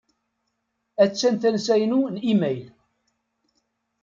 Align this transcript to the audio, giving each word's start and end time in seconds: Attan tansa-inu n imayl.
Attan 1.03 1.35
tansa-inu 1.41 1.99
n 2.09 2.15
imayl. 2.31 2.63